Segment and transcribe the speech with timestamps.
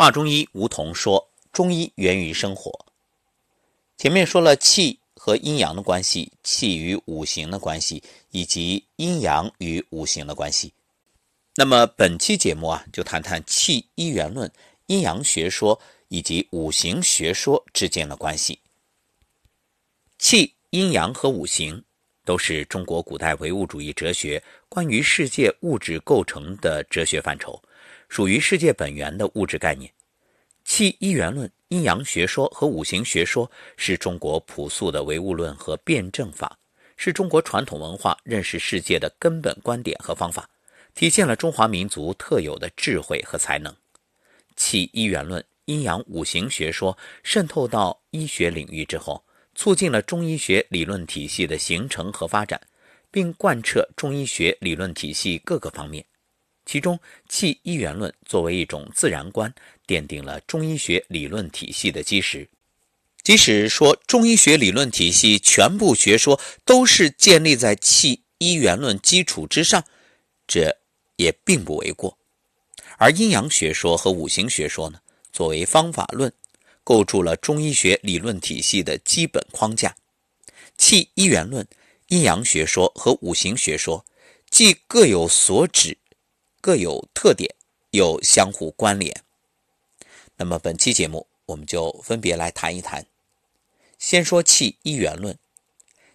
[0.00, 2.86] 华中医吴桐说：“中医源于生活。
[3.98, 10.72] 前面说了气和阴阳的关系，气与五行的关系，以及阴阳与五行的关系。
[11.56, 14.50] 那么本期节目啊，就谈谈气一元论、
[14.86, 18.60] 阴阳学说以及五行学说之间的关系。
[20.18, 21.84] 气、阴阳和五行
[22.24, 27.62] 都是中国古代唯物主义哲学关于世界物质构成的哲学范畴。”
[28.10, 29.90] 属于世界本源的物质概念，
[30.64, 36.58] 气一元论、阴阳学说和五行学说是中国朴素的唯物论和辩证法，
[36.96, 40.50] 是中国传统文化认识世界的根本观点和方法，
[40.92, 43.72] 体现了中华民族特有的智慧和才能。
[44.56, 52.60] 气一元论、阴阳五行学说渗透到医学领域之后，促进了中医学理论体系的形成和发展，
[53.08, 56.04] 并贯彻中医学理论体系各个方面。
[56.70, 59.52] 其中，气一元论作为一种自然观，
[59.88, 62.48] 奠定了中医学理论体系的基石。
[63.24, 69.84] 即使说中医学理论体系全部学说都是建立在气一元论基础之上，
[70.46, 70.76] 这
[71.16, 72.16] 也并不为过。
[72.98, 75.00] 而阴阳学说和五行学说呢，
[75.32, 76.32] 作为方法论，
[76.84, 79.96] 构筑了中医学理论体系的基本框架。
[80.78, 81.66] 气一元论、
[82.06, 84.06] 阴阳学说和五行学说
[84.48, 85.96] 既各有所指。
[86.62, 87.54] 各有特点，
[87.92, 89.22] 又相互关联。
[90.36, 93.06] 那么本期节目，我们就分别来谈一谈。
[93.98, 95.38] 先说气一元论。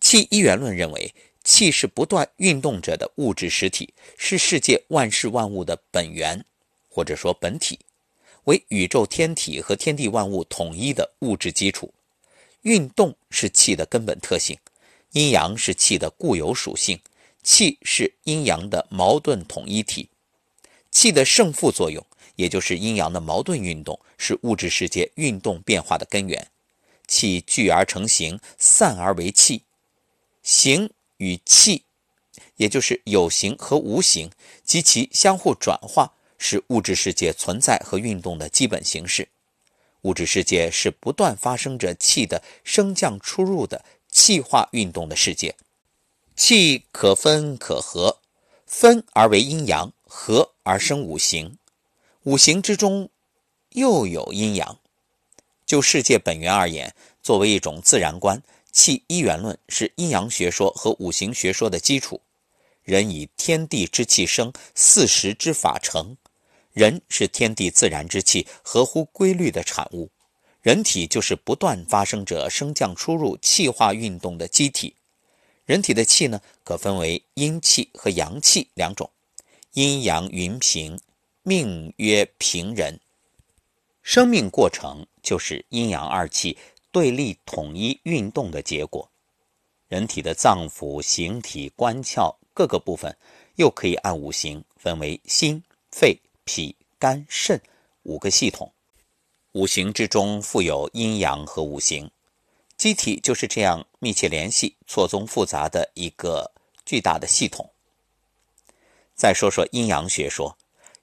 [0.00, 6.44] 气一元论认为，气是不断运动着的物质实体，是世界万事万物的本源，
[6.88, 7.80] 或者说本体，
[8.44, 11.92] 为宇宙天体和天地万物统一的物质基础。
[12.62, 14.56] 运动是气的根本特性，
[15.10, 17.00] 阴阳是气的固有属性，
[17.42, 20.08] 气是阴阳的矛盾统一体。
[20.90, 22.04] 气的胜负作用，
[22.36, 26.50] 也就是阴阳的矛盾运动，是物质世界运动变化的根源。
[27.06, 29.62] 气聚而成形，散而为气。
[30.42, 31.84] 形与气，
[32.56, 34.30] 也就是有形和无形
[34.64, 39.28] 及其相互转化，是物质世界存在和运动的基本形式。
[40.02, 45.54] 物质世界是不断发生着气的升降出入的气化运动的世界。
[46.34, 48.18] 气可分可合，
[48.66, 49.92] 分而为阴阳。
[50.10, 51.56] 合而生五行，
[52.24, 53.08] 五行之中
[53.70, 54.78] 又有阴阳。
[55.64, 62.20] 就世界本源而言，作为一种自然观，气一元论是阴阳学说和五行学说的基础。
[62.82, 66.18] 人以天地之气生，四时之法成。
[66.74, 70.10] 人是天地自然之气合乎规律的产物，
[70.60, 74.94] 人体就是不断发生着升降出入气化运动的机体。
[75.64, 79.08] 人体的气呢，可分为阴气和阳气两种。
[79.78, 80.98] 阴阳云平，
[81.44, 82.98] 命曰平人。
[84.02, 86.58] 生命过程就是阴阳二气
[86.90, 89.08] 对立统一运动的结果。
[89.86, 93.16] 人体的脏腑、形体、官窍各个部分，
[93.54, 95.62] 又可以按五行分为心、
[95.92, 97.62] 肺、脾、肝、肾
[98.02, 98.72] 五个系统。
[99.52, 102.10] 五行之中富有阴阳和五行，
[102.76, 106.50] 机体就是这样密切联系、错综复杂的一个
[106.84, 107.70] 巨大的系统。
[109.18, 110.56] 再说说阴阳学说，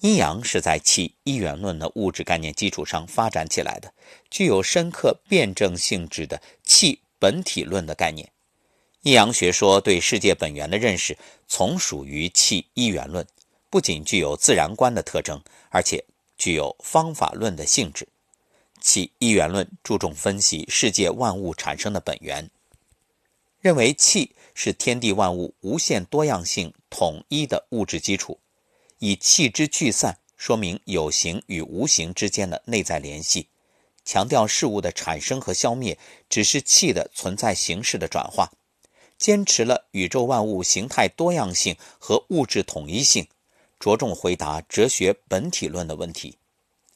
[0.00, 3.94] 阴阳是在气一元论的物质概念基础上发展起来的，
[4.28, 8.32] 具有深刻辩证性质的气本体论的概念。
[9.02, 11.16] 阴阳学说对世界本源的认识，
[11.46, 13.24] 从属于气一元论，
[13.70, 16.04] 不仅具有自然观的特征，而且
[16.36, 18.08] 具有方法论的性质。
[18.80, 22.50] 气一元论注重分析世界万物产生的本源，
[23.60, 24.34] 认为气。
[24.62, 28.38] 是天地万物无限多样性统一的物质基础，
[28.98, 33.48] 以气之聚散说明有形与无形之间的内在联系，
[34.04, 35.96] 强调事物的产生和消灭
[36.28, 38.52] 只是气的存在形式的转化，
[39.16, 43.26] 坚持了宇宙万物形态多样性和物质统一性，
[43.78, 46.36] 着重回答哲学本体论的问题，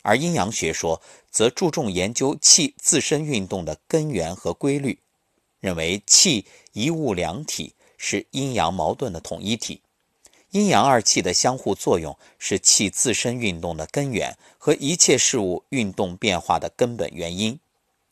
[0.02, 1.00] 而阴阳学说
[1.30, 4.98] 则注重研究气自身运动的根源和规律。
[5.64, 6.44] 认为气
[6.74, 9.80] 一物两体是阴阳矛盾的统一体，
[10.50, 17.58] 阴阳二气的相互作用是气自身运动的根源和一切事物运动变化的根本原因。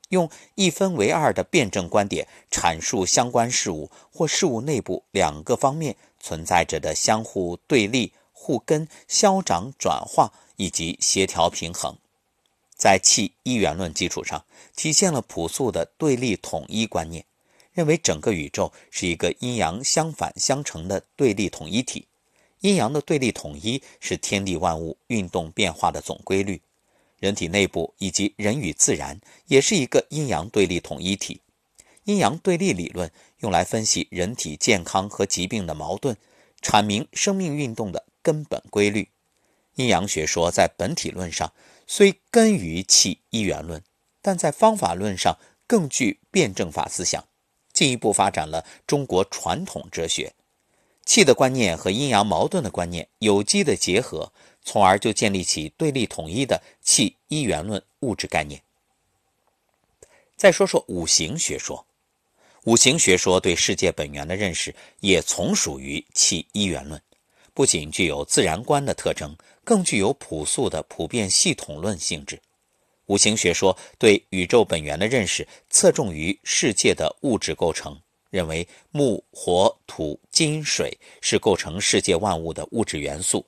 [0.09, 11.99] 用一分为二的辩证观点阐述相关事物或事物内部两个方面存在着的相互对立、互根、消长、转化以及协调平衡，
[12.75, 14.43] 在气一元论基础上
[14.75, 17.27] 体现了朴素的对立统一观念。
[17.73, 22.07] 认为整个宇宙是一个阴阳相反相成的对立统一体，
[22.61, 26.61] 阴阳的对立统一是天地万物运动变化的总规律。
[27.19, 31.41] 人体内部以及人与自然也是一个阴阳对立统一体。
[32.05, 36.17] 阴阳对立理论用来分析人体健康和疾病的矛盾，
[36.61, 39.09] 阐明生命运动的根本规律。
[39.77, 41.53] 阴阳学说在本体论上
[41.87, 43.83] 虽根于气一元论，
[44.21, 45.39] 但在方法论上
[45.69, 47.25] 更具辩证法思想，
[47.83, 50.33] 进一步发展了中国传统哲学。
[51.05, 54.33] 气的观念和阴阳矛盾的观念有机的结合，
[54.63, 58.63] 从而就建立起对立统一的气一元论物质概念。
[60.37, 61.85] 再说说五行学说，
[62.67, 67.03] 五行学说对世界本源的认识也从属于气一元论，
[67.53, 72.41] 不仅具有自然观的特征，更具有朴素的普遍系统论性质。
[73.13, 78.01] 五行学说对宇宙本源的认识侧重于世界的物质构成。
[78.31, 83.47] 认为木、火、土、金、水是构成世界万物的物质元素，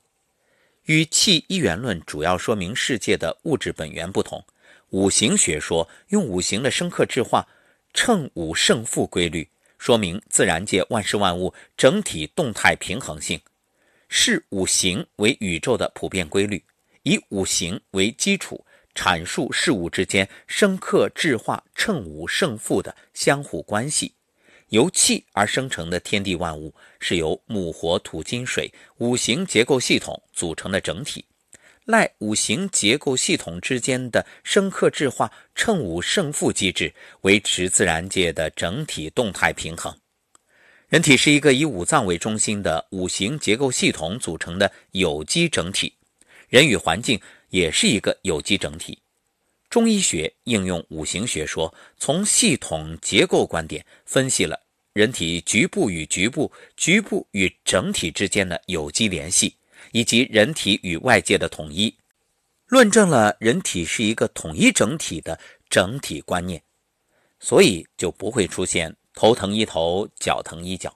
[0.83, 4.45] 与气一元论主要说明世界的物质本源不同。
[4.91, 7.47] 五行学说用五行的生克制化、
[7.95, 13.41] 称五胜负规律，说明自然界万事万物整体动态平衡性，
[14.07, 16.63] 视五行为宇宙的普遍规律，
[17.01, 18.63] 以五行为基础
[18.95, 24.13] 阐述事物之间生克制化、称五胜负的相互关系。
[24.69, 31.23] 由气而生成的天地万物是由木、火、土、金、水五行结构系统组成的整体，
[31.83, 36.91] 赖五行结构系统之间的生克制化、称五胜负机制，
[37.21, 39.95] 维持自然界的整体动态平衡。
[40.87, 45.93] 人体是一个以五脏为中心的五行结构系统组成的有机整体，
[46.49, 47.19] 人与环境
[47.55, 48.99] 也是一个有机整体。
[49.69, 54.59] 中医学应用五行学说，从系统结构观点分析了
[54.91, 59.55] 人体局部与局部、局部与整体之间的有机联系，
[59.93, 61.95] 以及人体与外界的统一，
[62.67, 66.61] 论证了人体是一个统一整体的整体观念，
[67.39, 70.93] 所以就不会出现头疼医头、脚疼医脚。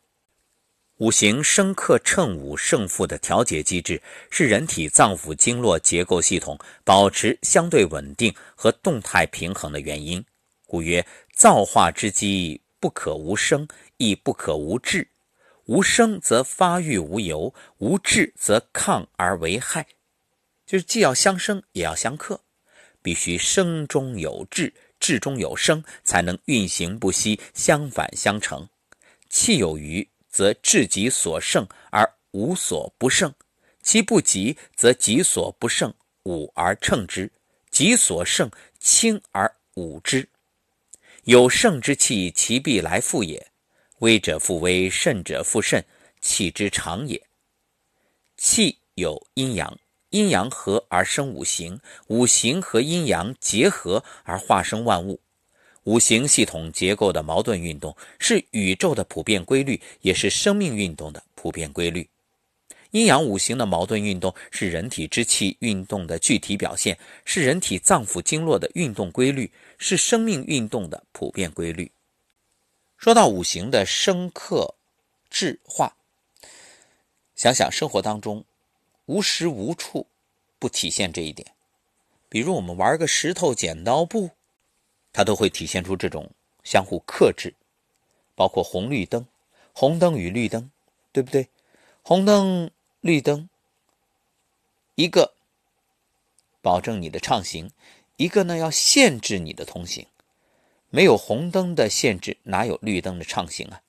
[1.00, 10.22] 五行生克称五胜负的调节机制，是人体脏腑经络结构系统保持相对稳定和动态平衡的原因。
[10.68, 13.66] 故曰：造化之机，不可无生，
[13.96, 15.08] 亦不可无治。
[15.68, 19.88] 无生则发育无由，无治则抗而为害。
[20.66, 22.42] 就是既要相生，也要相克，
[23.02, 28.68] 必须生中有治，治中有生，才能运行不息，相反相成。
[29.30, 30.06] 气有余。
[30.30, 33.34] 则至己所胜而无所不胜，
[33.82, 35.94] 其不及则己所不胜，
[36.24, 37.30] 侮而称之；
[37.72, 38.50] 己所胜，
[38.80, 40.30] 轻而侮之。
[41.24, 43.52] 有胜之气，其必来复也。
[44.00, 45.84] 微者复微，甚者复甚，
[46.22, 47.22] 气之常也。
[48.38, 49.78] 气有阴阳，
[50.10, 55.20] 阴阳合而生五行，五行和阴阳结合而化生万物。
[55.86, 62.08] 五行系统结构的矛盾运动是宇宙的普遍规律，也是生命运动的普遍规律。
[62.92, 71.92] 阴阳五行的矛盾运动是人体之气运动的具体表现，是人体脏腑经络的运动规律，是生命运动的普遍规律。
[72.98, 74.76] 说到五行的生克
[75.30, 75.96] 制化，
[77.36, 78.44] 想想生活当中
[79.06, 80.08] 无时无处
[80.58, 81.48] 不体现这一点。
[82.28, 84.32] 比如我们玩个石头剪刀布。
[85.12, 86.30] 它都会体现出这种
[86.64, 87.54] 相互克制，
[88.36, 89.26] 包括红绿灯、
[89.74, 90.70] 红灯与绿灯，
[91.12, 91.50] 对不对？
[92.02, 93.50] 红灯、绿灯，
[94.96, 95.34] 一个
[96.62, 97.72] 保证你的畅行，
[98.18, 100.06] 一个呢要限制你的通行。
[100.90, 103.82] 没有红灯的限制，哪有绿灯的畅行啊？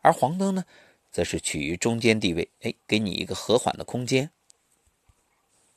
[0.00, 0.64] 而黄灯呢，
[1.10, 4.30] 则是取于中间地位，哎，给你一个和缓的空间。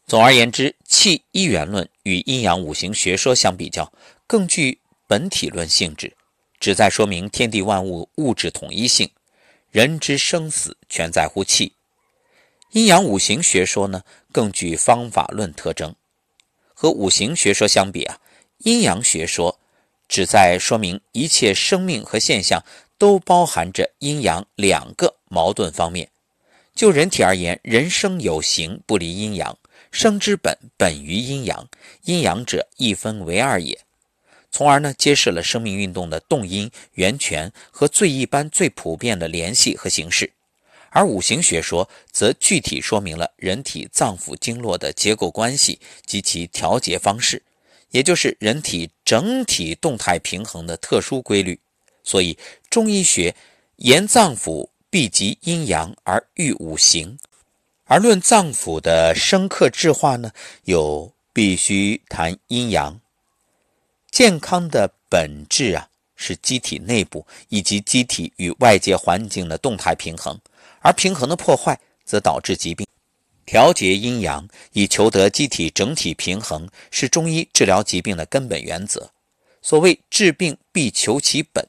[0.06, 3.94] 总而言之，气一元论与阴阳五行学说相比较。
[4.32, 6.16] 更具本体论性质，
[6.58, 9.12] 旨在说明天地万物物质统一性，
[9.72, 11.74] 人之生死全在乎气。
[12.72, 15.94] 阴阳五行学说呢，更具方法论特征。
[16.74, 18.20] 和五行学说相比啊，
[18.60, 19.60] 阴阳学说
[20.08, 22.64] 旨在说明一切生命和现象
[22.98, 26.10] 都包含着阴阳两个矛盾方面。
[26.74, 29.58] 就人体而言，人生有形不离阴阳，
[29.92, 31.68] 生之本本于阴阳，
[32.04, 33.78] 阴阳者一分为二也。
[34.52, 40.28] 从而呢，揭示了生命运动的动因源泉和最一般、最普遍的联系和形式；
[40.90, 47.42] 而五行学说则具体说明了人体脏腑经络的结构关系及其调节方式，
[47.92, 51.58] 也就是人体整体动态平衡的特殊规律。
[52.04, 52.38] 所以，
[52.70, 53.34] 中医学
[53.78, 57.18] 言脏腑必集阴阳而育五行，
[57.86, 60.32] 而论脏腑的生克制化呢，
[60.66, 63.01] 有必须谈阴阳。
[64.12, 65.88] 健康的本质啊，
[66.18, 70.38] 是机体内部以及机体与外界环境的动态平衡，
[70.82, 72.86] 而平衡的破坏则导致疾病。
[73.46, 79.10] 调节阴阳以求得机体整体平衡，是中医治疗疾病的根本原则。
[79.62, 81.66] 所谓治病必求其本，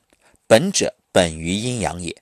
[0.49, 2.15] 本者本于阴阳也。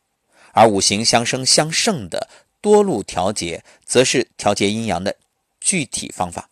[0.52, 2.28] 而五行相生相胜的
[2.60, 5.16] 多路调节，则是调节阴阳的
[5.60, 6.50] 具体方法。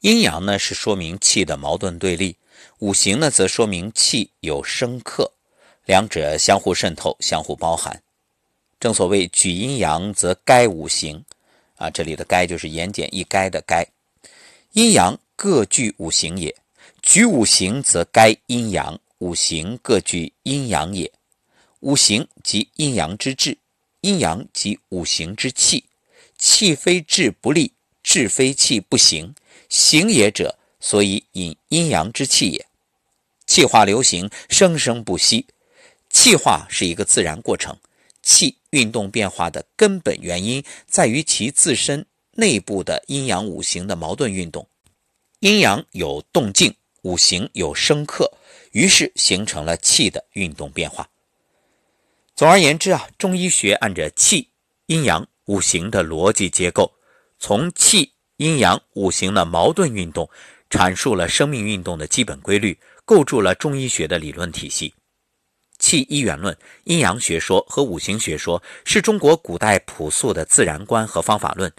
[0.00, 2.34] 阴阳呢，是说明气的矛盾对立；
[2.78, 5.30] 五行呢，则说明气有生克，
[5.84, 8.02] 两者相互渗透、相互包含。
[8.80, 11.24] 正所谓举阴阳，则该五行。
[11.76, 13.84] 啊，这里的“该”就是言简意赅的“该”。
[14.72, 16.54] 阴阳各具五行也，
[17.02, 21.10] 举五行则该阴阳，五行各具阴阳也。
[21.80, 23.58] 五行即阴阳之志，
[24.00, 25.84] 阴阳即五行之气。
[26.38, 29.34] 气非志不立，志非气不行。
[29.68, 32.66] 行也者，所以引阴阳之气也。
[33.46, 35.46] 气化流行，生生不息。
[36.10, 37.74] 气化是一个自然过程。
[38.22, 44.66] 气运动变化的根本原因在于其自身内部的阴阳五行的矛盾运动，
[45.40, 48.30] 阴阳有动静，五行有生克，
[48.70, 51.08] 于是形成了气的运动变化。
[52.36, 54.48] 总而言之啊，中医学按着气、
[54.86, 56.92] 阴阳、五行的逻辑结构，
[57.38, 60.30] 从气、阴阳、五行的矛盾运动，
[60.72, 64.94] 阐述了生命运动的基本规律，构筑了中医学的理论体系。
[65.78, 71.70] 气一元论、阴阳学说和五行学说是中国古代朴素的自然观和方法论。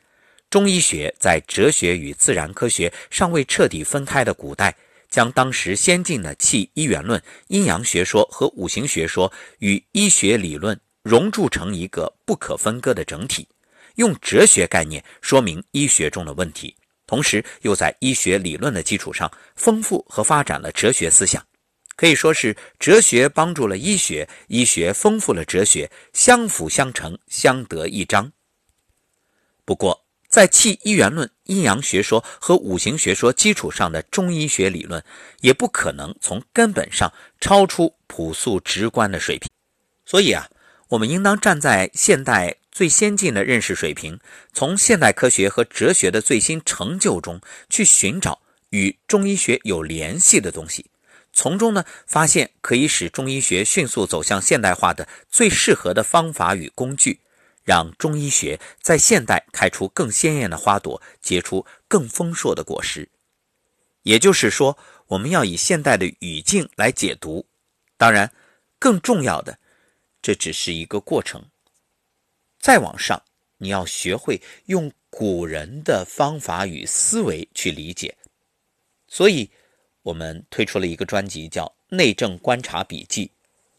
[0.51, 4.75] 中医学在哲学与自然科学尚未彻底分开的古代，
[5.09, 13.47] 将当时先进的气一元论、阴阳学说和五行学说与医学理论融铸成一个不可分割的整体，
[13.95, 16.75] 用哲学概念说明医学中的问题，
[17.13, 21.45] 同时又在医学理论的基础上丰富和发展了哲学思想。
[21.95, 28.31] 可以说是哲学帮助了医学，医学丰富了哲学，相辅相成，相得益彰。
[29.63, 35.05] 不过，在气一元论、阴阳学说和五行学说基础上的中医学理论，
[35.41, 39.47] 也不可能从根本上超出朴素直观的水平。
[40.03, 40.49] 所以啊，
[40.87, 44.19] 我们应当站在现代最先进的认识水平，
[44.51, 47.39] 从现代科学和哲学的最新成就中
[47.69, 50.87] 去寻找与中医学有联系的东西。
[51.31, 57.19] 从中呢，发现可以使中医学迅速走向现代化的最适合的方法与工具，
[57.63, 63.07] 让中医学在现代开出更鲜艳的花朵，结出更丰硕的果实。
[64.01, 64.77] 也就是说，
[65.07, 67.45] 我们要以现代的语境来解读。
[67.97, 68.31] 当然，
[68.79, 69.59] 更重要的，
[70.21, 71.45] 这只是一个过程。
[72.63, 73.21] 再往上，
[73.57, 78.15] 你要学会用古人的方法与思维去理解。
[79.07, 79.51] 所以。
[80.03, 81.65] 我们推出了一个专辑，叫
[81.95, 83.27] 《内政观察笔记》，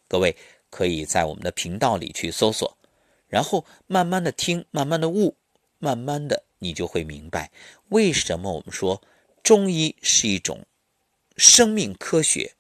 [0.08, 0.34] 各位
[0.70, 2.78] 可以在我们的频道里去搜索，
[3.28, 5.36] 然后慢慢的听，慢慢的悟，
[5.78, 7.50] 慢慢的你就会明白，
[7.90, 9.02] 为什么我们说
[9.42, 10.64] 中医是一种
[11.36, 12.54] 生命科学，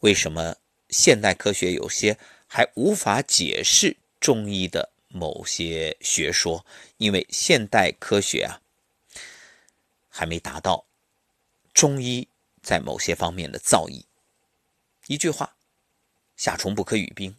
[0.00, 0.56] 为什么
[0.90, 6.66] 现代科学有些还无法解释中医的某些学说，
[6.96, 8.60] 因为现代科学啊
[10.08, 10.84] 还没达到
[11.72, 12.28] 中医。
[12.62, 14.04] 在某些方面的造诣，
[15.08, 15.56] 一句话，
[16.36, 17.34] 夏虫不可语冰，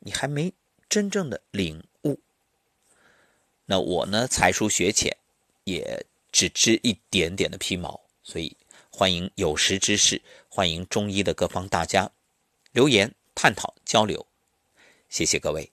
[0.00, 0.52] 你还没
[0.88, 2.18] 真正的领悟。
[3.66, 5.16] 那我呢，才疏学浅，
[5.62, 8.56] 也只知一点点的皮毛，所以
[8.90, 12.10] 欢迎有识之士，欢迎中医的各方大家
[12.72, 14.26] 留言探讨交流，
[15.08, 15.70] 谢谢各位。